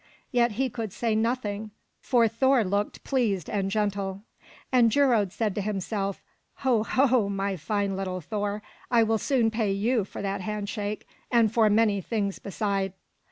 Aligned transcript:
Yet 0.31 0.53
he 0.53 0.67
could 0.67 0.91
say 0.91 1.13
nothing, 1.13 1.69
for 1.99 2.27
Thor 2.27 2.63
looked 2.63 3.03
pleased 3.03 3.47
and 3.47 3.69
gentle. 3.69 4.23
And 4.71 4.89
Geirröd 4.89 5.31
said 5.31 5.53
to 5.53 5.61
himself, 5.61 6.23
"Ho, 6.65 6.81
ho, 6.81 7.29
my 7.29 7.55
fine 7.55 7.95
little 7.95 8.19
Thor! 8.19 8.63
I 8.89 9.03
will 9.03 9.19
soon 9.19 9.51
pay 9.51 9.71
you 9.71 10.03
for 10.03 10.23
that 10.23 10.41
handshake, 10.41 11.05
and 11.31 11.53
for 11.53 11.69
many 11.69 12.01
things 12.01 12.39
beside." 12.39 12.93